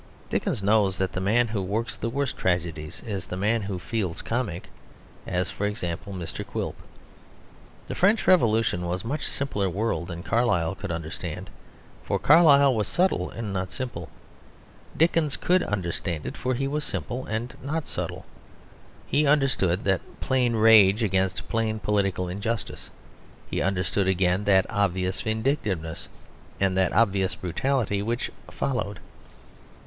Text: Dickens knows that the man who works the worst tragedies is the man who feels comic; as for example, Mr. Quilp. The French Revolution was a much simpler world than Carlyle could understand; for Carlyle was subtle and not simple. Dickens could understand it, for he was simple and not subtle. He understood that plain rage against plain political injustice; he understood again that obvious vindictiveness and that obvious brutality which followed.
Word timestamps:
Dickens 0.31 0.63
knows 0.63 0.97
that 0.97 1.11
the 1.11 1.21
man 1.21 1.49
who 1.49 1.61
works 1.61 1.95
the 1.95 2.09
worst 2.09 2.35
tragedies 2.35 3.03
is 3.05 3.27
the 3.27 3.37
man 3.37 3.61
who 3.61 3.77
feels 3.77 4.23
comic; 4.23 4.69
as 5.27 5.51
for 5.51 5.67
example, 5.67 6.11
Mr. 6.11 6.43
Quilp. 6.43 6.73
The 7.87 7.93
French 7.93 8.25
Revolution 8.25 8.87
was 8.87 9.03
a 9.03 9.07
much 9.07 9.27
simpler 9.27 9.69
world 9.69 10.07
than 10.07 10.23
Carlyle 10.23 10.73
could 10.73 10.91
understand; 10.91 11.51
for 12.03 12.17
Carlyle 12.17 12.73
was 12.73 12.87
subtle 12.87 13.29
and 13.29 13.53
not 13.53 13.71
simple. 13.71 14.09
Dickens 14.97 15.37
could 15.37 15.61
understand 15.61 16.25
it, 16.25 16.35
for 16.35 16.55
he 16.55 16.67
was 16.67 16.83
simple 16.83 17.27
and 17.27 17.55
not 17.61 17.85
subtle. 17.87 18.25
He 19.05 19.27
understood 19.27 19.83
that 19.83 20.01
plain 20.19 20.55
rage 20.55 21.03
against 21.03 21.47
plain 21.47 21.77
political 21.77 22.27
injustice; 22.27 22.89
he 23.51 23.61
understood 23.61 24.07
again 24.07 24.45
that 24.45 24.65
obvious 24.67 25.21
vindictiveness 25.21 26.09
and 26.59 26.75
that 26.75 26.91
obvious 26.91 27.35
brutality 27.35 28.01
which 28.01 28.31
followed. 28.49 28.99